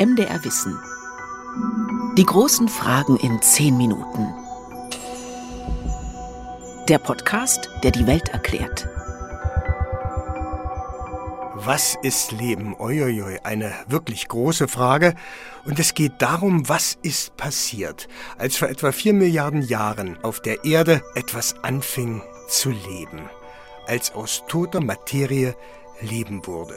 MDR 0.00 0.44
Wissen. 0.44 0.78
Die 2.16 2.24
großen 2.24 2.68
Fragen 2.68 3.16
in 3.16 3.42
zehn 3.42 3.76
Minuten. 3.76 4.32
Der 6.88 6.98
Podcast, 6.98 7.68
der 7.82 7.90
die 7.90 8.06
Welt 8.06 8.28
erklärt. 8.28 8.88
Was 11.56 11.96
ist 12.02 12.30
Leben? 12.30 12.76
Uiuiui, 12.78 13.40
eine 13.42 13.72
wirklich 13.88 14.28
große 14.28 14.68
Frage. 14.68 15.16
Und 15.64 15.80
es 15.80 15.94
geht 15.94 16.22
darum, 16.22 16.68
was 16.68 16.96
ist 17.02 17.36
passiert, 17.36 18.06
als 18.38 18.56
vor 18.56 18.68
etwa 18.68 18.92
vier 18.92 19.14
Milliarden 19.14 19.62
Jahren 19.62 20.16
auf 20.22 20.40
der 20.40 20.64
Erde 20.64 21.02
etwas 21.16 21.56
anfing 21.64 22.22
zu 22.48 22.70
leben, 22.70 23.28
als 23.88 24.12
aus 24.14 24.44
toter 24.46 24.80
Materie 24.80 25.56
Leben 26.00 26.46
wurde. 26.46 26.76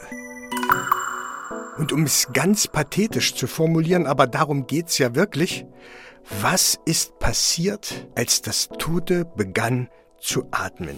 Und 1.78 1.92
um 1.92 2.04
es 2.04 2.28
ganz 2.32 2.68
pathetisch 2.68 3.34
zu 3.34 3.46
formulieren, 3.46 4.06
aber 4.06 4.26
darum 4.26 4.66
geht's 4.66 4.98
ja 4.98 5.14
wirklich, 5.14 5.64
was 6.40 6.78
ist 6.84 7.18
passiert, 7.18 8.08
als 8.14 8.42
das 8.42 8.68
Tote 8.78 9.24
begann 9.24 9.88
zu 10.20 10.46
atmen? 10.50 10.96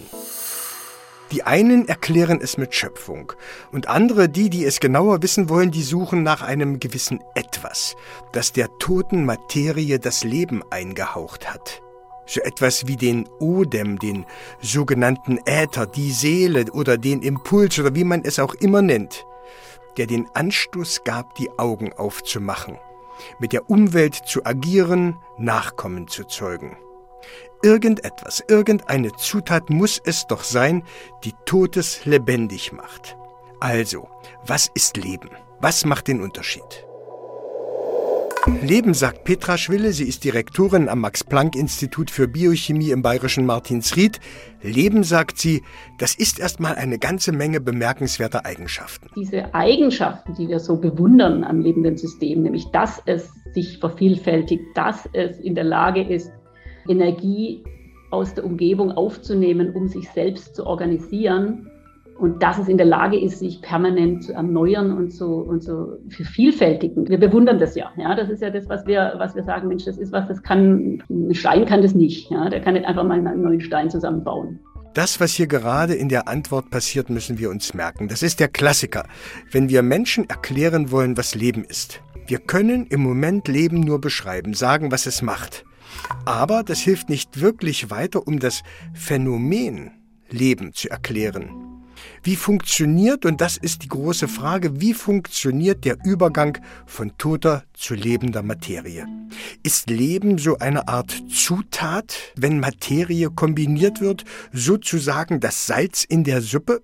Die 1.31 1.45
einen 1.45 1.89
erklären 1.89 2.41
es 2.41 2.59
mit 2.59 2.75
Schöpfung 2.75 3.33
und 3.73 3.89
andere, 3.89 4.29
die, 4.29 4.51
die 4.51 4.65
es 4.65 4.81
genauer 4.81 5.23
wissen 5.23 5.49
wollen, 5.49 5.71
die 5.71 5.83
suchen 5.83 6.23
nach 6.23 6.43
einem 6.43 6.81
gewissen 6.81 7.21
Etwas, 7.35 7.97
das 8.33 8.53
der 8.53 8.69
toten 8.79 9.25
Materie 9.25 9.99
das 9.99 10.23
Leben 10.23 10.63
eingehaucht 10.71 11.53
hat. 11.53 11.81
So 12.27 12.41
etwas 12.41 12.87
wie 12.87 12.97
den 12.97 13.29
Odem, 13.39 13.99
den 13.99 14.27
sogenannten 14.61 15.39
Äther, 15.47 15.87
die 15.87 16.11
Seele 16.11 16.71
oder 16.73 16.99
den 16.99 17.23
Impuls 17.23 17.79
oder 17.79 17.95
wie 17.95 18.05
man 18.05 18.23
es 18.25 18.39
auch 18.39 18.55
immer 18.55 18.83
nennt 18.83 19.25
der 19.97 20.07
den 20.07 20.29
Anstoß 20.35 21.05
gab, 21.05 21.35
die 21.37 21.51
Augen 21.59 21.93
aufzumachen, 21.93 22.79
mit 23.39 23.53
der 23.53 23.69
Umwelt 23.71 24.15
zu 24.15 24.45
agieren, 24.45 25.17
Nachkommen 25.39 26.09
zu 26.09 26.25
zeugen. 26.25 26.77
Irgendetwas, 27.63 28.45
irgendeine 28.47 29.13
Zutat 29.17 29.71
muss 29.71 30.01
es 30.05 30.27
doch 30.27 30.45
sein, 30.45 30.85
die 31.25 31.33
Totes 31.47 32.05
lebendig 32.05 32.73
macht. 32.73 33.17
Also, 33.61 34.09
was 34.47 34.71
ist 34.75 34.97
Leben? 34.99 35.31
Was 35.61 35.87
macht 35.87 36.09
den 36.09 36.21
Unterschied? 36.21 36.87
Leben, 38.47 38.93
sagt 38.93 39.25
Petra 39.25 39.57
Schwille, 39.57 39.93
sie 39.93 40.05
ist 40.05 40.23
Direktorin 40.23 40.91
am 40.91 41.01
Max-Planck-Institut 41.01 42.11
für 42.11 42.29
Biochemie 42.29 42.91
im 42.91 43.01
bayerischen 43.01 43.47
Martinsried. 43.47 44.21
Leben, 44.63 45.03
sagt 45.03 45.39
sie, 45.39 45.63
das 45.99 46.15
ist 46.15 46.39
erstmal 46.39 46.75
eine 46.75 46.99
ganze 46.99 47.33
Menge 47.33 47.63
bemerkenswerter 47.63 48.45
Eigenschaften. 48.45 49.09
Diese 49.17 49.55
Eigenschaften, 49.55 50.35
die 50.35 50.49
wir 50.49 50.61
so 50.61 50.77
bewundern 50.77 51.43
am 51.43 51.61
lebenden 51.61 51.97
System, 51.97 52.43
nämlich 52.43 52.67
dass 52.67 53.01
es 53.07 53.33
sich 53.55 53.79
vervielfältigt, 53.79 54.65
dass 54.75 55.09
es 55.15 55.39
in 55.39 55.55
der 55.55 55.65
Lage 55.65 56.03
ist, 56.03 56.31
Energie 56.87 57.65
aus 58.11 58.35
der 58.35 58.45
Umgebung 58.45 58.93
aufzunehmen, 58.93 59.75
um 59.75 59.89
sich 59.89 60.11
selbst 60.11 60.55
zu 60.55 60.67
organisieren, 60.67 61.71
und 62.19 62.43
dass 62.43 62.59
es 62.59 62.69
in 62.69 62.77
der 62.77 62.87
Lage 62.87 63.19
ist, 63.19 63.41
sich 63.41 63.61
permanent 63.61 64.25
zu 64.25 64.33
erneuern 64.33 64.93
und 64.93 65.11
zu, 65.11 65.27
und 65.27 65.63
zu 65.63 65.99
vervielfältigen. 66.09 67.09
Wir 67.09 67.19
bewundern 67.19 67.59
das 67.59 67.75
ja. 67.75 67.91
ja. 67.97 68.15
Das 68.15 68.29
ist 68.29 68.41
ja 68.41 68.51
das, 68.51 68.69
was 68.69 68.87
wir, 68.87 69.15
was 69.19 69.35
wir 69.35 69.43
sagen, 69.43 69.69
Mensch, 69.69 69.85
das 69.85 69.99
ist 69.99 70.13
was, 70.13 70.29
das 70.29 70.43
kann, 70.43 71.03
ein 71.11 71.35
Stein 71.35 71.67
kann 71.67 71.83
das 71.83 71.95
nicht. 71.95 72.31
Ja. 72.31 72.49
Der 72.49 72.61
kann 72.61 72.75
nicht 72.75 72.87
einfach 72.87 73.05
mal 73.05 73.19
einen 73.19 73.43
neuen 73.43 73.61
Stein 73.61 73.91
zusammenbauen. 73.91 74.61
Das, 74.95 75.19
was 75.19 75.33
hier 75.33 75.49
gerade 75.49 75.95
in 75.95 76.09
der 76.09 76.29
Antwort 76.29 76.71
passiert, 76.71 77.11
müssen 77.11 77.39
wir 77.39 77.51
uns 77.51 77.75
merken. 77.75 78.07
Das 78.07 78.23
ist 78.23 78.39
der 78.39 78.47
Klassiker. 78.47 79.07
Wenn 79.51 79.69
wir 79.69 79.83
Menschen 79.83 80.29
erklären 80.31 80.93
wollen, 80.93 81.17
was 81.17 81.35
Leben 81.35 81.65
ist. 81.65 82.01
Wir 82.29 82.39
können 82.39 82.87
im 82.87 83.03
Moment 83.03 83.49
Leben 83.49 83.81
nur 83.81 84.01
beschreiben, 84.01 84.55
sagen, 84.55 84.93
was 84.93 85.07
es 85.07 85.21
macht. 85.21 85.65
Aber 86.25 86.63
das 86.63 86.79
hilft 86.79 87.09
nicht 87.09 87.41
wirklich 87.41 87.91
weiter, 87.91 88.27
um 88.27 88.39
das 88.39 88.63
Phänomen 88.95 89.91
Leben 90.31 90.73
zu 90.73 90.89
erklären. 90.91 91.64
Wie 92.23 92.37
funktioniert, 92.37 93.25
und 93.25 93.41
das 93.41 93.57
ist 93.57 93.83
die 93.83 93.89
große 93.89 94.29
Frage, 94.29 94.81
wie 94.81 94.95
funktioniert 94.95 95.85
der 95.85 95.99
Übergang 96.05 96.59
von 96.87 97.17
toter 97.19 97.65
zu 97.75 97.95
lebender 97.95 98.43
Materie? 98.43 99.07
Ist 99.63 99.91
Leben 99.91 100.39
so 100.39 100.59
eine 100.59 100.89
Art 100.89 101.15
Zutat, 101.31 102.17
wenn 102.37 102.61
Materie 102.61 103.31
kombiniert 103.31 104.01
wird, 104.01 104.25
sozusagen 104.53 105.41
das 105.41 105.67
Salz 105.67 106.05
in 106.05 106.25
der 106.25 106.41
Suppe? 106.41 106.83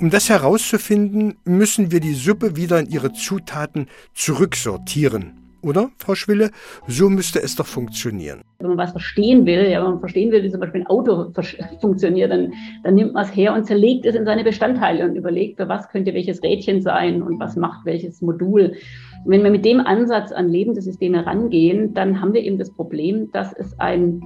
Um 0.00 0.10
das 0.10 0.28
herauszufinden, 0.28 1.38
müssen 1.44 1.90
wir 1.90 2.00
die 2.00 2.14
Suppe 2.14 2.56
wieder 2.56 2.80
in 2.80 2.86
ihre 2.86 3.12
Zutaten 3.12 3.88
zurücksortieren. 4.14 5.45
Oder, 5.66 5.90
Frau 5.98 6.14
Schwille? 6.14 6.50
So 6.86 7.10
müsste 7.10 7.42
es 7.42 7.56
doch 7.56 7.66
funktionieren. 7.66 8.42
Wenn 8.60 8.68
man 8.68 8.78
was 8.78 8.92
verstehen 8.92 9.46
will, 9.46 9.68
ja, 9.68 9.82
wenn 9.82 9.90
man 9.90 10.00
verstehen 10.00 10.30
will, 10.30 10.44
wie 10.44 10.50
zum 10.50 10.60
Beispiel 10.60 10.82
ein 10.82 10.86
Auto 10.86 11.32
funktioniert, 11.80 12.30
dann, 12.30 12.52
dann 12.84 12.94
nimmt 12.94 13.14
man 13.14 13.24
es 13.24 13.34
her 13.34 13.52
und 13.52 13.66
zerlegt 13.66 14.06
es 14.06 14.14
in 14.14 14.24
seine 14.24 14.44
Bestandteile 14.44 15.04
und 15.04 15.16
überlegt, 15.16 15.56
für 15.56 15.68
was 15.68 15.88
könnte 15.88 16.14
welches 16.14 16.40
Rädchen 16.44 16.82
sein 16.82 17.20
und 17.20 17.40
was 17.40 17.56
macht 17.56 17.84
welches 17.84 18.22
Modul. 18.22 18.76
Und 19.24 19.32
wenn 19.32 19.42
wir 19.42 19.50
mit 19.50 19.64
dem 19.64 19.80
Ansatz 19.80 20.30
an 20.30 20.48
lebende 20.48 20.80
Systeme 20.80 21.26
rangehen, 21.26 21.94
dann 21.94 22.20
haben 22.20 22.32
wir 22.32 22.42
eben 22.42 22.58
das 22.58 22.70
Problem, 22.70 23.32
dass 23.32 23.52
es 23.52 23.76
ein, 23.80 24.22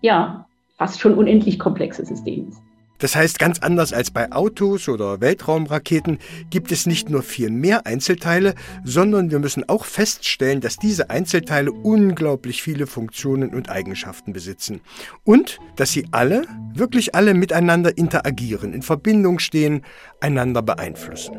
ja, 0.00 0.46
fast 0.78 0.98
schon 0.98 1.14
unendlich 1.14 1.60
komplexes 1.60 2.08
System 2.08 2.48
ist. 2.48 2.60
Das 3.02 3.16
heißt, 3.16 3.40
ganz 3.40 3.58
anders 3.58 3.92
als 3.92 4.12
bei 4.12 4.30
Autos 4.30 4.88
oder 4.88 5.20
Weltraumraketen 5.20 6.18
gibt 6.50 6.70
es 6.70 6.86
nicht 6.86 7.10
nur 7.10 7.24
viel 7.24 7.50
mehr 7.50 7.84
Einzelteile, 7.84 8.54
sondern 8.84 9.32
wir 9.32 9.40
müssen 9.40 9.68
auch 9.68 9.86
feststellen, 9.86 10.60
dass 10.60 10.76
diese 10.76 11.10
Einzelteile 11.10 11.72
unglaublich 11.72 12.62
viele 12.62 12.86
Funktionen 12.86 13.54
und 13.54 13.68
Eigenschaften 13.68 14.32
besitzen. 14.32 14.82
Und 15.24 15.58
dass 15.74 15.90
sie 15.90 16.06
alle, 16.12 16.44
wirklich 16.74 17.16
alle 17.16 17.34
miteinander 17.34 17.98
interagieren, 17.98 18.72
in 18.72 18.82
Verbindung 18.82 19.40
stehen, 19.40 19.82
einander 20.20 20.62
beeinflussen. 20.62 21.34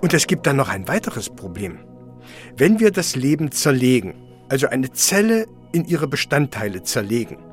Und 0.00 0.14
es 0.14 0.28
gibt 0.28 0.46
dann 0.46 0.54
noch 0.54 0.68
ein 0.68 0.86
weiteres 0.86 1.28
Problem. 1.28 1.80
Wenn 2.56 2.78
wir 2.78 2.92
das 2.92 3.16
Leben 3.16 3.50
zerlegen, 3.50 4.14
also 4.48 4.68
eine 4.68 4.92
Zelle 4.92 5.46
in 5.72 5.86
ihre 5.86 6.06
Bestandteile 6.06 6.84
zerlegen, 6.84 7.47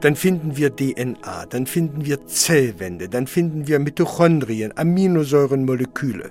dann 0.00 0.16
finden 0.16 0.56
wir 0.56 0.74
DNA, 0.74 1.46
dann 1.46 1.66
finden 1.66 2.04
wir 2.04 2.26
Zellwände, 2.26 3.08
dann 3.08 3.26
finden 3.26 3.66
wir 3.66 3.78
Mitochondrien, 3.78 4.76
Aminosäurenmoleküle. 4.76 6.30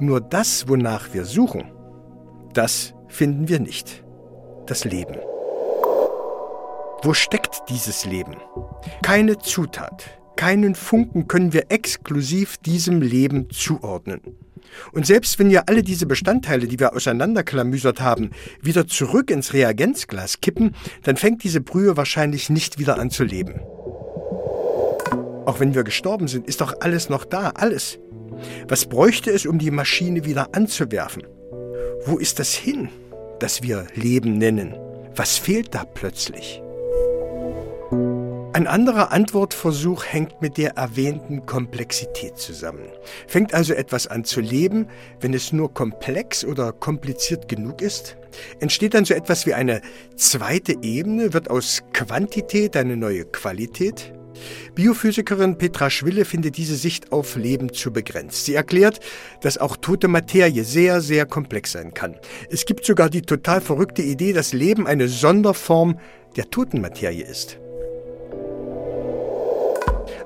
Nur 0.00 0.20
das, 0.20 0.68
wonach 0.68 1.12
wir 1.12 1.24
suchen, 1.24 1.64
das 2.54 2.94
finden 3.08 3.48
wir 3.48 3.60
nicht. 3.60 4.04
Das 4.66 4.84
Leben. 4.84 5.16
Wo 7.02 7.14
steckt 7.14 7.62
dieses 7.68 8.04
Leben? 8.04 8.36
Keine 9.02 9.38
Zutat, 9.38 10.10
keinen 10.36 10.74
Funken 10.74 11.28
können 11.28 11.52
wir 11.52 11.70
exklusiv 11.70 12.58
diesem 12.58 13.00
Leben 13.00 13.50
zuordnen. 13.50 14.20
Und 14.92 15.06
selbst 15.06 15.38
wenn 15.38 15.50
wir 15.50 15.68
alle 15.68 15.82
diese 15.82 16.06
Bestandteile, 16.06 16.66
die 16.66 16.78
wir 16.78 16.94
auseinanderklamüsert 16.94 18.00
haben, 18.00 18.30
wieder 18.60 18.86
zurück 18.86 19.30
ins 19.30 19.52
Reagenzglas 19.52 20.40
kippen, 20.40 20.74
dann 21.02 21.16
fängt 21.16 21.44
diese 21.44 21.60
Brühe 21.60 21.96
wahrscheinlich 21.96 22.50
nicht 22.50 22.78
wieder 22.78 22.98
an 22.98 23.10
zu 23.10 23.24
leben. 23.24 23.60
Auch 25.46 25.60
wenn 25.60 25.74
wir 25.74 25.82
gestorben 25.82 26.28
sind, 26.28 26.46
ist 26.46 26.60
doch 26.60 26.80
alles 26.80 27.08
noch 27.08 27.24
da, 27.24 27.50
alles. 27.54 27.98
Was 28.68 28.86
bräuchte 28.86 29.30
es, 29.30 29.46
um 29.46 29.58
die 29.58 29.70
Maschine 29.70 30.24
wieder 30.24 30.54
anzuwerfen? 30.54 31.22
Wo 32.04 32.18
ist 32.18 32.38
das 32.38 32.52
hin, 32.52 32.88
das 33.40 33.62
wir 33.62 33.86
Leben 33.94 34.38
nennen? 34.38 34.74
Was 35.16 35.38
fehlt 35.38 35.74
da 35.74 35.84
plötzlich? 35.84 36.62
Ein 38.58 38.66
anderer 38.66 39.12
Antwortversuch 39.12 40.04
hängt 40.04 40.42
mit 40.42 40.56
der 40.56 40.70
erwähnten 40.70 41.46
Komplexität 41.46 42.38
zusammen. 42.38 42.88
Fängt 43.28 43.54
also 43.54 43.72
etwas 43.72 44.08
an 44.08 44.24
zu 44.24 44.40
leben, 44.40 44.88
wenn 45.20 45.32
es 45.32 45.52
nur 45.52 45.72
komplex 45.72 46.44
oder 46.44 46.72
kompliziert 46.72 47.48
genug 47.48 47.80
ist? 47.80 48.16
Entsteht 48.58 48.94
dann 48.94 49.04
so 49.04 49.14
etwas 49.14 49.46
wie 49.46 49.54
eine 49.54 49.80
zweite 50.16 50.74
Ebene? 50.82 51.34
Wird 51.34 51.50
aus 51.50 51.84
Quantität 51.92 52.76
eine 52.76 52.96
neue 52.96 53.26
Qualität? 53.26 54.12
Biophysikerin 54.74 55.56
Petra 55.56 55.88
Schwille 55.88 56.24
findet 56.24 56.56
diese 56.56 56.74
Sicht 56.74 57.12
auf 57.12 57.36
Leben 57.36 57.72
zu 57.72 57.92
begrenzt. 57.92 58.44
Sie 58.44 58.56
erklärt, 58.56 58.98
dass 59.40 59.58
auch 59.58 59.76
tote 59.76 60.08
Materie 60.08 60.64
sehr, 60.64 61.00
sehr 61.00 61.26
komplex 61.26 61.70
sein 61.70 61.94
kann. 61.94 62.16
Es 62.50 62.66
gibt 62.66 62.84
sogar 62.84 63.08
die 63.08 63.22
total 63.22 63.60
verrückte 63.60 64.02
Idee, 64.02 64.32
dass 64.32 64.52
Leben 64.52 64.88
eine 64.88 65.06
Sonderform 65.06 66.00
der 66.34 66.50
toten 66.50 66.80
Materie 66.80 67.24
ist. 67.24 67.60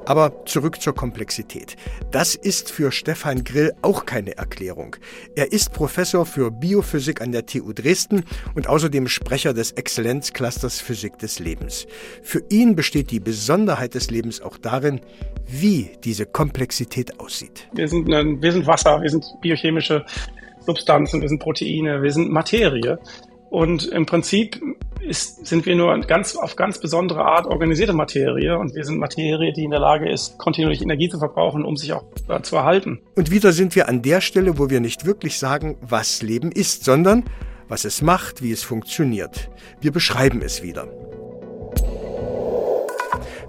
Aber 0.06 0.44
zurück 0.46 0.80
zur 0.80 0.94
Komplexität. 0.94 1.76
Das 2.10 2.34
ist 2.34 2.70
für 2.70 2.90
Stefan 2.90 3.44
Grill 3.44 3.72
auch 3.82 4.04
keine 4.04 4.36
Erklärung. 4.36 4.96
Er 5.36 5.52
ist 5.52 5.72
Professor 5.72 6.26
für 6.26 6.50
Biophysik 6.50 7.20
an 7.20 7.32
der 7.32 7.46
TU 7.46 7.72
Dresden 7.72 8.24
und 8.54 8.68
außerdem 8.68 9.06
Sprecher 9.08 9.54
des 9.54 9.72
Exzellenzclusters 9.72 10.80
Physik 10.80 11.18
des 11.18 11.38
Lebens. 11.38 11.86
Für 12.22 12.42
ihn 12.50 12.74
besteht 12.74 13.10
die 13.10 13.20
Besonderheit 13.20 13.94
des 13.94 14.10
Lebens 14.10 14.40
auch 14.40 14.58
darin, 14.58 15.00
wie 15.46 15.90
diese 16.04 16.26
Komplexität 16.26 17.20
aussieht. 17.20 17.68
Wir 17.72 17.88
sind, 17.88 18.08
wir 18.08 18.52
sind 18.52 18.66
Wasser, 18.66 19.00
wir 19.02 19.10
sind 19.10 19.24
biochemische 19.40 20.04
Substanzen, 20.60 21.20
wir 21.20 21.28
sind 21.28 21.38
Proteine, 21.38 22.02
wir 22.02 22.12
sind 22.12 22.30
Materie. 22.30 22.98
Und 23.50 23.86
im 23.88 24.06
Prinzip 24.06 24.60
ist, 25.02 25.46
sind 25.46 25.66
wir 25.66 25.74
nur 25.74 25.98
ganz, 26.00 26.36
auf 26.36 26.56
ganz 26.56 26.78
besondere 26.78 27.24
Art 27.24 27.46
organisierte 27.46 27.92
Materie 27.92 28.58
und 28.58 28.74
wir 28.74 28.84
sind 28.84 28.98
Materie, 28.98 29.52
die 29.52 29.64
in 29.64 29.70
der 29.70 29.80
Lage 29.80 30.10
ist, 30.10 30.38
kontinuierlich 30.38 30.82
Energie 30.82 31.08
zu 31.08 31.18
verbrauchen, 31.18 31.64
um 31.64 31.76
sich 31.76 31.92
auch 31.92 32.04
äh, 32.28 32.40
zu 32.42 32.56
erhalten. 32.56 33.00
Und 33.14 33.30
wieder 33.30 33.52
sind 33.52 33.74
wir 33.74 33.88
an 33.88 34.02
der 34.02 34.20
Stelle, 34.20 34.58
wo 34.58 34.70
wir 34.70 34.80
nicht 34.80 35.04
wirklich 35.04 35.38
sagen, 35.38 35.76
was 35.80 36.22
Leben 36.22 36.52
ist, 36.52 36.84
sondern 36.84 37.24
was 37.68 37.84
es 37.84 38.02
macht, 38.02 38.42
wie 38.42 38.52
es 38.52 38.62
funktioniert. 38.62 39.50
Wir 39.80 39.92
beschreiben 39.92 40.42
es 40.42 40.62
wieder. 40.62 40.88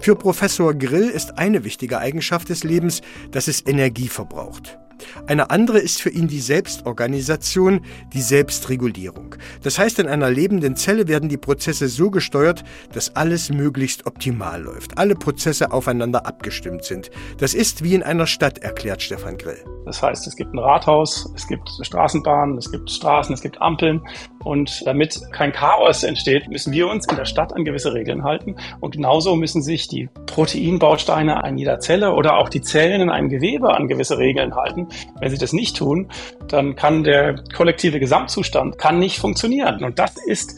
Für 0.00 0.16
Professor 0.16 0.74
Grill 0.74 1.08
ist 1.08 1.38
eine 1.38 1.64
wichtige 1.64 1.98
Eigenschaft 1.98 2.48
des 2.50 2.64
Lebens, 2.64 3.00
dass 3.30 3.48
es 3.48 3.66
Energie 3.66 4.08
verbraucht. 4.08 4.78
Eine 5.26 5.50
andere 5.50 5.78
ist 5.78 6.00
für 6.00 6.10
ihn 6.10 6.28
die 6.28 6.40
Selbstorganisation, 6.40 7.80
die 8.12 8.22
Selbstregulierung. 8.22 9.36
Das 9.62 9.78
heißt, 9.78 9.98
in 9.98 10.08
einer 10.08 10.30
lebenden 10.30 10.76
Zelle 10.76 11.08
werden 11.08 11.28
die 11.28 11.36
Prozesse 11.36 11.88
so 11.88 12.10
gesteuert, 12.10 12.64
dass 12.92 13.16
alles 13.16 13.50
möglichst 13.50 14.06
optimal 14.06 14.62
läuft, 14.62 14.98
alle 14.98 15.14
Prozesse 15.14 15.72
aufeinander 15.72 16.26
abgestimmt 16.26 16.84
sind. 16.84 17.10
Das 17.38 17.54
ist 17.54 17.82
wie 17.82 17.94
in 17.94 18.02
einer 18.02 18.26
Stadt, 18.26 18.58
erklärt 18.58 19.02
Stefan 19.02 19.38
Grill. 19.38 19.62
Das 19.84 20.02
heißt, 20.02 20.26
es 20.26 20.36
gibt 20.36 20.54
ein 20.54 20.58
Rathaus, 20.58 21.30
es 21.34 21.46
gibt 21.46 21.68
Straßenbahnen, 21.82 22.56
es 22.56 22.70
gibt 22.70 22.90
Straßen, 22.90 23.34
es 23.34 23.42
gibt 23.42 23.60
Ampeln. 23.60 24.00
Und 24.42 24.82
damit 24.86 25.20
kein 25.32 25.52
Chaos 25.52 26.02
entsteht, 26.02 26.48
müssen 26.48 26.72
wir 26.72 26.88
uns 26.88 27.06
in 27.08 27.16
der 27.16 27.24
Stadt 27.24 27.52
an 27.54 27.64
gewisse 27.64 27.92
Regeln 27.92 28.24
halten. 28.24 28.56
Und 28.80 28.92
genauso 28.92 29.36
müssen 29.36 29.62
sich 29.62 29.88
die 29.88 30.08
Proteinbausteine 30.34 31.44
an 31.44 31.56
jeder 31.56 31.78
Zelle 31.78 32.12
oder 32.12 32.38
auch 32.38 32.48
die 32.48 32.60
Zellen 32.60 33.00
in 33.00 33.08
einem 33.08 33.28
Gewebe 33.28 33.72
an 33.72 33.86
gewisse 33.86 34.18
Regeln 34.18 34.56
halten. 34.56 34.88
Wenn 35.20 35.30
sie 35.30 35.38
das 35.38 35.52
nicht 35.52 35.76
tun, 35.76 36.08
dann 36.48 36.74
kann 36.74 37.04
der 37.04 37.36
kollektive 37.54 38.00
Gesamtzustand 38.00 38.76
kann 38.76 38.98
nicht 38.98 39.20
funktionieren. 39.20 39.84
Und 39.84 40.00
das 40.00 40.16
ist 40.26 40.56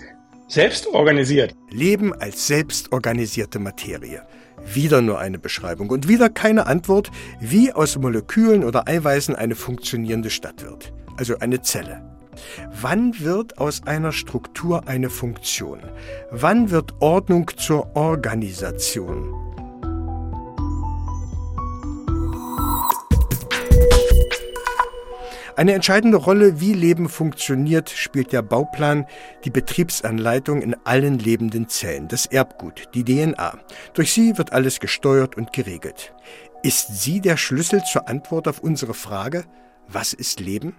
selbst 0.49 0.87
organisiert. 0.87 1.55
Leben 1.71 2.15
als 2.15 2.47
selbstorganisierte 2.47 3.59
Materie. 3.59 4.23
Wieder 4.65 5.03
nur 5.03 5.19
eine 5.19 5.39
Beschreibung 5.39 5.91
und 5.91 6.09
wieder 6.09 6.31
keine 6.31 6.67
Antwort, 6.67 7.11
wie 7.39 7.71
aus 7.71 7.99
Molekülen 7.99 8.65
oder 8.65 8.89
Eiweißen 8.89 9.37
eine 9.37 9.55
funktionierende 9.55 10.31
Stadt 10.31 10.65
wird. 10.65 10.95
Also 11.19 11.39
eine 11.39 11.61
Zelle. 11.61 12.03
Wann 12.81 13.21
wird 13.21 13.59
aus 13.59 13.83
einer 13.87 14.13
Struktur 14.13 14.89
eine 14.89 15.11
Funktion? 15.11 15.81
Wann 16.31 16.71
wird 16.71 16.95
Ordnung 17.01 17.51
zur 17.59 17.95
Organisation? 17.95 19.56
Eine 25.57 25.73
entscheidende 25.73 26.19
Rolle, 26.19 26.61
wie 26.61 26.75
Leben 26.75 27.09
funktioniert, 27.09 27.89
spielt 27.89 28.31
der 28.31 28.43
Bauplan, 28.43 29.07
die 29.47 29.51
Betriebsanleitung 29.51 30.61
in 30.61 30.77
allen 30.85 31.19
lebenden 31.19 31.71
Zellen, 31.71 32.09
das 32.09 32.27
Erbgut, 32.27 32.91
die 32.93 33.05
DNA. 33.05 33.59
Durch 33.95 34.13
sie 34.13 34.37
wird 34.37 34.53
alles 34.53 34.81
gesteuert 34.81 35.35
und 35.39 35.55
geregelt. 35.55 36.15
Ist 36.63 37.01
sie 37.01 37.23
der 37.23 37.39
Schlüssel 37.39 37.83
zur 37.85 38.07
Antwort 38.07 38.49
auf 38.49 38.59
unsere 38.59 38.93
Frage, 38.93 39.45
was 39.89 40.13
ist 40.13 40.41
Leben? 40.41 40.77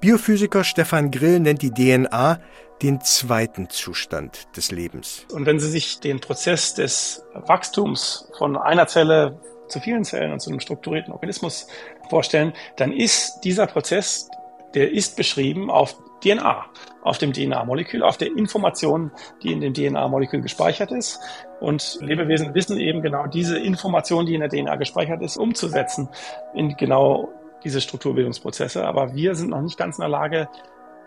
Biophysiker 0.00 0.64
Stefan 0.64 1.10
Grill 1.10 1.40
nennt 1.40 1.62
die 1.62 1.72
DNA 1.72 2.40
den 2.82 3.00
zweiten 3.00 3.70
Zustand 3.70 4.54
des 4.54 4.70
Lebens. 4.70 5.24
Und 5.32 5.46
wenn 5.46 5.60
Sie 5.60 5.70
sich 5.70 5.98
den 6.00 6.20
Prozess 6.20 6.74
des 6.74 7.24
Wachstums 7.32 8.30
von 8.36 8.58
einer 8.58 8.86
Zelle 8.86 9.40
zu 9.68 9.80
vielen 9.80 10.04
Zellen 10.04 10.32
und 10.32 10.40
zu 10.40 10.50
einem 10.50 10.60
strukturierten 10.60 11.12
Organismus 11.12 11.66
vorstellen, 12.08 12.52
dann 12.76 12.92
ist 12.92 13.40
dieser 13.40 13.66
Prozess, 13.66 14.28
der 14.74 14.92
ist 14.92 15.16
beschrieben 15.16 15.70
auf 15.70 15.96
DNA, 16.22 16.66
auf 17.02 17.18
dem 17.18 17.32
DNA-Molekül, 17.32 18.02
auf 18.02 18.16
der 18.16 18.28
Information, 18.36 19.12
die 19.42 19.52
in 19.52 19.60
dem 19.60 19.72
DNA-Molekül 19.72 20.40
gespeichert 20.40 20.90
ist. 20.92 21.20
Und 21.60 21.98
Lebewesen 22.00 22.54
wissen 22.54 22.78
eben 22.78 23.02
genau 23.02 23.26
diese 23.26 23.58
Information, 23.58 24.26
die 24.26 24.34
in 24.34 24.40
der 24.40 24.48
DNA 24.48 24.76
gespeichert 24.76 25.22
ist, 25.22 25.36
umzusetzen 25.36 26.08
in 26.54 26.76
genau 26.76 27.28
diese 27.64 27.80
Strukturbildungsprozesse. 27.80 28.84
Aber 28.84 29.14
wir 29.14 29.34
sind 29.34 29.50
noch 29.50 29.62
nicht 29.62 29.78
ganz 29.78 29.98
in 29.98 30.02
der 30.02 30.10
Lage, 30.10 30.48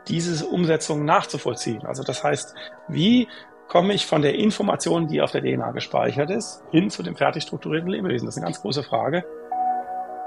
diese 0.07 0.45
Umsetzung 0.47 1.05
nachzuvollziehen. 1.05 1.85
Also 1.85 2.03
das 2.03 2.23
heißt, 2.23 2.55
wie 2.87 3.27
komme 3.67 3.93
ich 3.93 4.05
von 4.05 4.21
der 4.21 4.35
Information, 4.35 5.07
die 5.07 5.21
auf 5.21 5.31
der 5.31 5.41
DNA 5.41 5.71
gespeichert 5.71 6.29
ist, 6.29 6.63
hin 6.71 6.89
zu 6.89 7.03
dem 7.03 7.15
fertig 7.15 7.43
strukturierten 7.43 7.89
Lebewesen? 7.89 8.25
Das 8.25 8.35
ist 8.35 8.41
eine 8.41 8.47
ganz 8.47 8.61
große 8.61 8.83
Frage. 8.83 9.23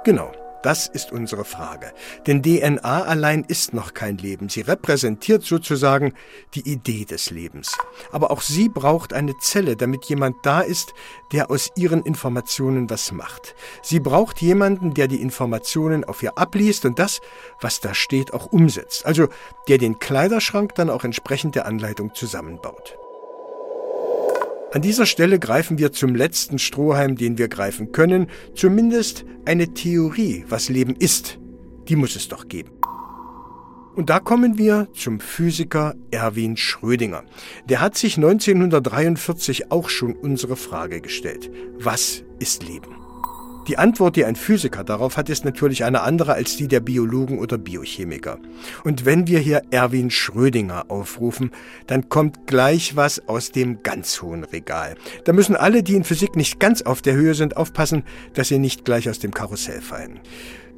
Genau. 0.05 0.31
Das 0.65 0.89
ist 0.89 1.13
unsere 1.13 1.45
Frage. 1.45 1.93
Denn 2.27 2.43
DNA 2.43 2.81
allein 2.81 3.45
ist 3.45 3.75
noch 3.75 3.93
kein 3.93 4.17
Leben. 4.17 4.49
Sie 4.49 4.63
repräsentiert 4.63 5.43
sozusagen 5.43 6.15
die 6.55 6.67
Idee 6.67 7.05
des 7.05 7.31
Lebens. 7.31 7.77
Aber 8.13 8.31
auch 8.31 8.41
sie 8.41 8.71
braucht 8.71 9.13
eine 9.13 9.37
Zelle, 9.37 9.77
damit 9.77 10.07
jemand 10.07 10.37
da 10.43 10.63
ist, 10.63 10.95
der 11.33 11.51
aus 11.51 11.71
ihren 11.77 12.03
Informationen 12.03 12.89
was 12.89 13.13
macht. 13.13 13.55
Sie 13.83 14.01
braucht 14.01 14.41
jemanden, 14.41 14.95
der 14.95 15.07
die 15.07 15.21
Informationen 15.21 16.03
auf 16.03 16.23
ihr 16.23 16.39
abliest 16.39 16.87
und 16.87 16.99
das, 16.99 17.21
was 17.61 17.81
da 17.81 17.93
steht, 17.93 18.33
auch 18.33 18.47
umsetzt. 18.47 19.05
Also 19.05 19.29
der 19.69 19.77
den 19.77 19.99
Kleiderschrank 19.99 20.75
dann 20.77 20.89
auch 20.89 21.05
entsprechend 21.05 21.57
der 21.57 21.67
Anleitung 21.67 22.15
zusammenbaut. 22.15 22.97
An 24.75 24.83
dieser 24.83 25.07
Stelle 25.07 25.39
greifen 25.39 25.79
wir 25.79 25.93
zum 25.93 26.17
letzten 26.17 26.59
Strohhalm, 26.59 27.15
den 27.15 27.39
wir 27.39 27.47
greifen 27.47 27.93
können, 27.93 28.27
zumindest 28.57 29.25
eine 29.45 29.73
Theorie, 29.73 30.45
was 30.49 30.69
Leben 30.69 30.97
ist. 30.97 31.39
Die 31.87 31.95
muss 31.95 32.17
es 32.17 32.27
doch 32.27 32.49
geben. 32.49 32.73
Und 33.95 34.11
da 34.11 34.19
kommen 34.19 34.59
wir 34.59 34.89
zum 34.93 35.21
Physiker 35.21 35.95
Erwin 36.11 36.57
Schrödinger. 36.57 37.23
Der 37.69 37.81
hat 37.81 37.97
sich 37.97 38.17
1943 38.17 39.71
auch 39.71 39.89
schon 39.89 40.13
unsere 40.13 40.57
Frage 40.57 41.01
gestellt. 41.01 41.53
Was 41.79 42.25
ist 42.41 42.67
Leben? 42.67 43.04
Die 43.67 43.79
Antwort, 43.79 44.17
die 44.17 44.27
ein 44.27 44.37
Physiker 44.37 44.85
darauf 44.85 45.17
hat, 45.17 45.31
ist 45.31 45.45
natürlich 45.47 45.85
eine 45.85 46.03
andere 46.03 46.35
als 46.35 46.57
die 46.57 46.69
der 46.69 46.81
Biologen 46.81 47.39
oder 47.39 47.57
Biochemiker. 47.57 48.39
Und 48.85 49.07
wenn 49.07 49.27
wir 49.27 49.39
hier 49.39 49.63
Erwin 49.71 50.11
Schrödinger 50.11 50.91
aufrufen, 50.91 51.51
dann 51.87 52.11
kommt 52.11 52.47
gleich 52.47 52.95
was 52.95 53.27
aus 53.27 53.53
dem 53.53 53.83
ganz 53.83 54.21
hohen 54.21 54.45
Regal. 54.45 54.97
Da 55.25 55.33
müssen 55.33 55.57
alle, 55.57 55.83
die 55.83 55.95
in 55.95 56.05
Physik 56.05 56.37
nicht 56.37 56.61
ganz 56.61 56.83
auf 56.83 57.01
der 57.01 57.15
Höhe 57.15 57.35
sind, 57.35 57.57
aufpassen, 57.57 58.05
dass 58.35 58.49
sie 58.49 58.59
nicht 58.59 58.85
gleich 58.85 59.09
aus 59.09 59.19
dem 59.19 59.33
Karussell 59.33 59.81
fallen. 59.81 60.21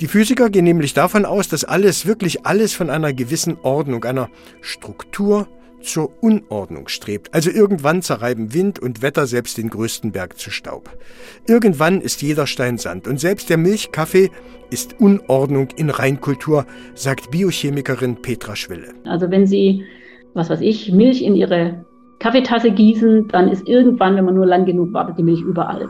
Die 0.01 0.09
Physiker 0.09 0.51
gehen 0.51 0.65
nämlich 0.65 0.95
davon 0.95 1.25
aus, 1.25 1.49
dass 1.49 1.65
alles, 1.65 2.07
wirklich 2.07 2.47
alles 2.47 2.75
von 2.75 2.91
einer 2.91 3.13
gewissen 3.15 3.57
Ordnung, 3.63 4.05
einer 4.05 4.29
Struktur, 4.61 5.49
zur 5.83 6.11
Unordnung 6.23 6.89
strebt. 6.89 7.33
Also 7.35 7.51
irgendwann 7.51 8.03
zerreiben 8.03 8.55
Wind 8.55 8.79
und 8.79 9.03
Wetter 9.03 9.27
selbst 9.27 9.59
den 9.59 9.71
größten 9.71 10.13
Berg 10.13 10.39
zu 10.39 10.51
Staub. 10.51 10.91
Irgendwann 11.47 12.01
ist 12.01 12.23
jeder 12.23 12.47
Stein 12.47 12.79
Sand 12.79 13.07
und 13.07 13.21
selbst 13.21 13.51
der 13.51 13.59
Milchkaffee 13.59 14.31
ist 14.71 15.01
Unordnung 15.01 15.69
in 15.77 15.91
Reinkultur, 15.91 16.67
sagt 16.95 17.31
Biochemikerin 17.31 18.17
Petra 18.17 18.57
Schwille. 18.57 18.95
Also 19.05 19.31
wenn 19.31 19.47
Sie, 19.47 19.85
was 20.35 20.51
weiß 20.51 20.61
ich, 20.61 20.93
Milch 20.93 21.23
in 21.23 21.35
Ihre 21.35 21.85
Kaffeetasse 22.19 22.71
gießen, 22.71 23.29
dann 23.29 23.49
ist 23.49 23.69
irgendwann, 23.69 24.17
wenn 24.17 24.25
man 24.25 24.35
nur 24.35 24.47
lang 24.47 24.65
genug 24.65 24.93
wartet, 24.93 25.19
die 25.19 25.23
Milch 25.23 25.41
überall. 25.41 25.89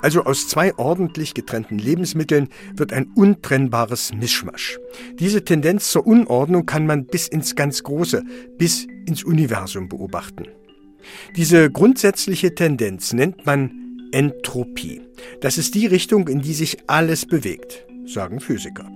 Also 0.00 0.24
aus 0.24 0.48
zwei 0.48 0.76
ordentlich 0.76 1.34
getrennten 1.34 1.78
Lebensmitteln 1.78 2.48
wird 2.74 2.92
ein 2.92 3.10
untrennbares 3.14 4.12
Mischmasch. 4.14 4.78
Diese 5.18 5.44
Tendenz 5.44 5.90
zur 5.90 6.06
Unordnung 6.06 6.66
kann 6.66 6.86
man 6.86 7.06
bis 7.06 7.26
ins 7.26 7.56
ganz 7.56 7.82
Große, 7.82 8.22
bis 8.56 8.86
ins 9.06 9.24
Universum 9.24 9.88
beobachten. 9.88 10.46
Diese 11.36 11.70
grundsätzliche 11.70 12.54
Tendenz 12.54 13.12
nennt 13.12 13.46
man 13.46 13.70
Entropie. 14.12 15.02
Das 15.40 15.58
ist 15.58 15.74
die 15.74 15.86
Richtung, 15.86 16.28
in 16.28 16.42
die 16.42 16.54
sich 16.54 16.78
alles 16.86 17.26
bewegt, 17.26 17.86
sagen 18.06 18.40
Physiker. 18.40 18.90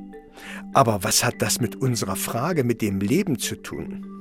Aber 0.72 1.04
was 1.04 1.24
hat 1.24 1.42
das 1.42 1.60
mit 1.60 1.76
unserer 1.76 2.16
Frage, 2.16 2.64
mit 2.64 2.80
dem 2.80 3.00
Leben 3.00 3.38
zu 3.38 3.56
tun? 3.56 4.11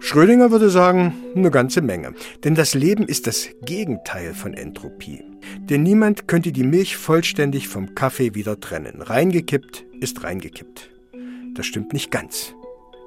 Schrödinger 0.00 0.50
würde 0.50 0.68
sagen, 0.68 1.14
eine 1.36 1.50
ganze 1.50 1.80
Menge. 1.80 2.14
Denn 2.44 2.54
das 2.54 2.74
Leben 2.74 3.06
ist 3.06 3.26
das 3.26 3.48
Gegenteil 3.64 4.34
von 4.34 4.54
Entropie. 4.54 5.22
Denn 5.60 5.82
niemand 5.82 6.28
könnte 6.28 6.52
die 6.52 6.64
Milch 6.64 6.96
vollständig 6.96 7.68
vom 7.68 7.94
Kaffee 7.94 8.34
wieder 8.34 8.58
trennen. 8.58 9.00
Reingekippt 9.00 9.84
ist 10.00 10.24
reingekippt. 10.24 10.90
Das 11.54 11.66
stimmt 11.66 11.92
nicht 11.92 12.10
ganz. 12.10 12.54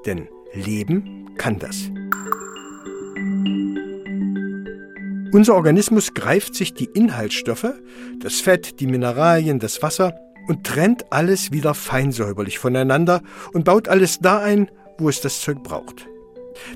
Denn 0.06 0.28
Leben 0.54 1.36
kann 1.38 1.60
das. 1.60 1.90
Unser 5.32 5.56
Organismus 5.56 6.14
greift 6.14 6.56
sich 6.56 6.74
die 6.74 6.86
Inhaltsstoffe, 6.94 7.74
das 8.22 8.36
Fett, 8.36 8.80
die 8.80 8.88
Mineralien, 8.88 9.60
das 9.60 9.84
Wasser 9.84 10.16
und 10.48 10.66
trennt 10.66 11.12
alles 11.12 11.52
wieder 11.52 11.74
feinsäuberlich 11.74 12.58
voneinander 12.58 13.22
und 13.52 13.66
baut 13.66 13.90
alles 13.90 14.20
da 14.20 14.40
ein, 14.40 14.72
wo 14.98 15.10
es 15.10 15.20
das 15.20 15.42
Zeug 15.42 15.62
braucht. 15.62 16.08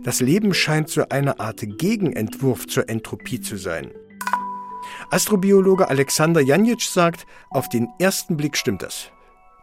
Das 0.03 0.19
Leben 0.19 0.53
scheint 0.53 0.89
so 0.89 1.07
eine 1.09 1.39
Art 1.39 1.62
Gegenentwurf 1.62 2.67
zur 2.67 2.89
Entropie 2.89 3.41
zu 3.41 3.57
sein. 3.57 3.91
Astrobiologe 5.12 5.89
Alexander 5.89 6.41
Janjic 6.41 6.81
sagt, 6.81 7.25
auf 7.50 7.69
den 7.69 7.88
ersten 8.00 8.38
Blick 8.38 8.57
stimmt 8.57 8.81
das. 8.81 9.12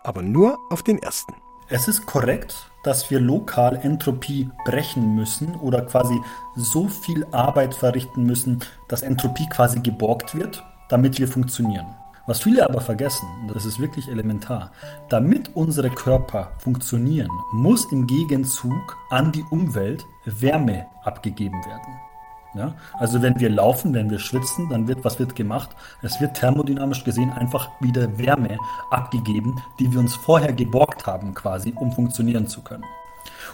aber 0.07 0.23
nur 0.23 0.59
auf 0.71 0.83
den 0.83 0.99
ersten. 0.99 1.35
Es 1.69 1.89
ist 1.89 2.07
korrekt, 2.07 2.71
dass 2.85 3.11
wir 3.11 3.19
lokal 3.19 3.77
Entropie 3.83 4.49
brechen 4.65 5.17
müssen 5.17 5.57
oder 5.57 5.83
quasi 5.83 6.17
so 6.55 6.87
viel 6.87 7.27
Arbeit 7.33 7.75
verrichten 7.75 8.25
müssen, 8.25 8.61
dass 8.89 9.03
Entropie 9.03 9.49
quasi 9.49 9.81
geborgt 9.81 10.37
wird, 10.37 10.63
damit 10.89 11.19
wir 11.19 11.27
funktionieren. 11.27 11.87
Was 12.27 12.43
viele 12.43 12.69
aber 12.69 12.81
vergessen, 12.81 13.29
das 13.55 13.65
ist 13.65 13.79
wirklich 13.79 14.09
elementar, 14.09 14.73
damit 15.09 15.55
unsere 15.55 15.91
Körper 15.91 16.51
funktionieren, 16.59 17.31
muss 17.53 17.85
im 17.93 18.09
Gegenzug 18.09 18.97
an 19.11 19.31
die 19.31 19.45
Umwelt 19.51 20.05
Wärme 20.25 20.87
abgegeben 21.05 21.65
werden. 21.65 22.01
Ja? 22.57 22.75
Also 22.95 23.23
wenn 23.23 23.39
wir 23.39 23.49
laufen, 23.49 23.95
wenn 23.95 24.11
wir 24.11 24.19
schwitzen, 24.19 24.69
dann 24.69 24.89
wird, 24.89 25.05
was 25.05 25.21
wird 25.21 25.37
gemacht? 25.37 25.71
Es 26.03 26.21
wird 26.21 26.35
thermodynamisch 26.37 27.05
gesehen 27.05 27.31
einfach 27.31 27.71
wieder 27.81 28.19
Wärme 28.19 28.59
abgegeben, 28.91 29.63
die 29.79 29.93
wir 29.93 30.01
uns 30.01 30.17
vorher 30.17 30.53
geborgt 30.53 31.07
haben 31.07 31.33
quasi, 31.33 31.75
um 31.77 31.93
funktionieren 31.93 32.49
zu 32.49 32.61
können. 32.63 32.85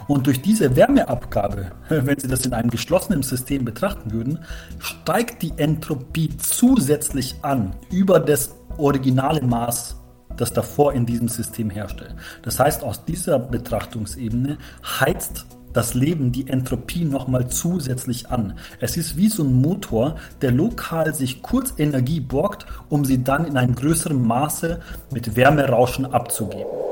Und 0.07 0.27
durch 0.27 0.41
diese 0.41 0.75
Wärmeabgabe, 0.75 1.71
wenn 1.89 2.19
Sie 2.19 2.27
das 2.27 2.45
in 2.45 2.53
einem 2.53 2.69
geschlossenen 2.69 3.23
System 3.23 3.65
betrachten 3.65 4.11
würden, 4.11 4.39
steigt 4.79 5.41
die 5.41 5.53
Entropie 5.57 6.35
zusätzlich 6.37 7.35
an 7.41 7.73
über 7.91 8.19
das 8.19 8.55
originale 8.77 9.41
Maß, 9.41 9.97
das 10.37 10.53
davor 10.53 10.93
in 10.93 11.05
diesem 11.05 11.27
System 11.27 11.69
herrschte. 11.69 12.15
Das 12.41 12.59
heißt, 12.59 12.83
aus 12.83 13.05
dieser 13.05 13.39
Betrachtungsebene 13.39 14.57
heizt 14.99 15.45
das 15.73 15.95
Leben 15.95 16.31
die 16.31 16.47
Entropie 16.47 17.03
nochmal 17.03 17.47
zusätzlich 17.47 18.29
an. 18.29 18.53
Es 18.79 18.95
ist 18.95 19.17
wie 19.17 19.27
so 19.27 19.43
ein 19.43 19.53
Motor, 19.53 20.17
der 20.41 20.51
lokal 20.51 21.13
sich 21.15 21.41
kurz 21.41 21.73
Energie 21.77 22.19
borgt, 22.19 22.65
um 22.89 23.05
sie 23.05 23.23
dann 23.23 23.45
in 23.45 23.57
einem 23.57 23.75
größeren 23.75 24.21
Maße 24.21 24.79
mit 25.11 25.35
Wärmerauschen 25.35 26.05
abzugeben. 26.05 26.82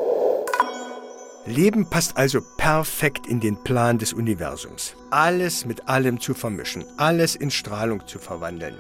Leben 1.47 1.89
passt 1.89 2.17
also 2.17 2.39
perfekt 2.57 3.25
in 3.25 3.39
den 3.39 3.57
Plan 3.63 3.97
des 3.97 4.13
Universums. 4.13 4.95
Alles 5.09 5.65
mit 5.65 5.89
allem 5.89 6.19
zu 6.19 6.35
vermischen, 6.35 6.85
alles 6.97 7.35
in 7.35 7.49
Strahlung 7.49 8.05
zu 8.05 8.19
verwandeln. 8.19 8.75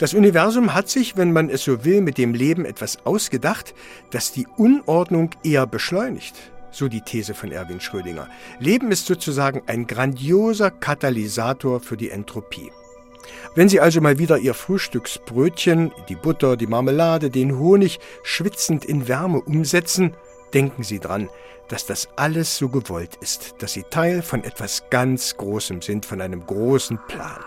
Das 0.00 0.12
Universum 0.12 0.74
hat 0.74 0.88
sich, 0.88 1.16
wenn 1.16 1.32
man 1.32 1.48
es 1.48 1.62
so 1.62 1.84
will, 1.84 2.00
mit 2.00 2.18
dem 2.18 2.34
Leben 2.34 2.64
etwas 2.64 3.06
ausgedacht, 3.06 3.72
das 4.10 4.32
die 4.32 4.48
Unordnung 4.56 5.30
eher 5.44 5.64
beschleunigt. 5.66 6.34
So 6.72 6.88
die 6.88 7.02
These 7.02 7.34
von 7.34 7.52
Erwin 7.52 7.80
Schrödinger. 7.80 8.28
Leben 8.58 8.90
ist 8.90 9.06
sozusagen 9.06 9.62
ein 9.66 9.86
grandioser 9.86 10.72
Katalysator 10.72 11.78
für 11.78 11.96
die 11.96 12.10
Entropie. 12.10 12.72
Wenn 13.54 13.68
Sie 13.68 13.78
also 13.78 14.00
mal 14.00 14.18
wieder 14.18 14.38
Ihr 14.38 14.54
Frühstücksbrötchen, 14.54 15.92
die 16.08 16.16
Butter, 16.16 16.56
die 16.56 16.66
Marmelade, 16.66 17.30
den 17.30 17.58
Honig 17.58 18.00
schwitzend 18.24 18.84
in 18.84 19.06
Wärme 19.06 19.40
umsetzen, 19.40 20.14
denken 20.52 20.82
Sie 20.82 20.98
dran, 20.98 21.28
dass 21.72 21.86
das 21.86 22.06
alles 22.16 22.58
so 22.58 22.68
gewollt 22.68 23.16
ist, 23.22 23.54
dass 23.60 23.72
Sie 23.72 23.84
Teil 23.88 24.20
von 24.20 24.44
etwas 24.44 24.82
ganz 24.90 25.38
Großem 25.38 25.80
sind, 25.80 26.04
von 26.04 26.20
einem 26.20 26.44
großen 26.44 26.98
Plan. 27.08 27.40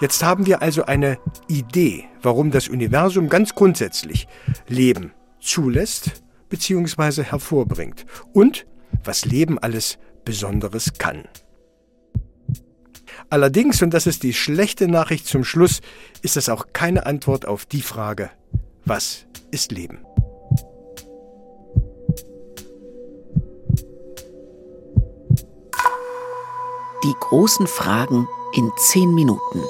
Jetzt 0.00 0.22
haben 0.22 0.46
wir 0.46 0.62
also 0.62 0.84
eine 0.84 1.18
Idee, 1.48 2.04
warum 2.22 2.52
das 2.52 2.68
Universum 2.68 3.28
ganz 3.28 3.56
grundsätzlich 3.56 4.28
Leben 4.68 5.12
zulässt 5.40 6.22
bzw. 6.50 7.24
hervorbringt 7.24 8.06
und 8.32 8.64
was 9.02 9.24
Leben 9.24 9.58
alles 9.58 9.98
Besonderes 10.24 10.92
kann. 10.98 11.24
Allerdings, 13.28 13.82
und 13.82 13.92
das 13.92 14.06
ist 14.06 14.22
die 14.22 14.34
schlechte 14.34 14.86
Nachricht 14.86 15.26
zum 15.26 15.42
Schluss, 15.42 15.80
ist 16.22 16.36
das 16.36 16.48
auch 16.48 16.68
keine 16.72 17.06
Antwort 17.06 17.44
auf 17.44 17.66
die 17.66 17.82
Frage, 17.82 18.30
was 18.84 19.26
ist 19.50 19.72
Leben? 19.72 19.98
Die 27.08 27.16
großen 27.18 27.66
Fragen 27.66 28.28
in 28.52 28.70
zehn 28.76 29.14
Minuten. 29.14 29.64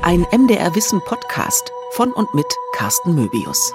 Ein 0.00 0.26
MDR 0.32 0.74
Wissen 0.74 1.02
Podcast 1.02 1.70
von 1.90 2.14
und 2.14 2.32
mit 2.32 2.46
Carsten 2.72 3.14
Möbius. 3.14 3.74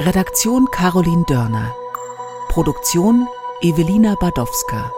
Redaktion 0.00 0.68
Caroline 0.72 1.22
Dörner. 1.28 1.76
Produktion 2.48 3.28
Evelina 3.60 4.16
Badowska. 4.16 4.92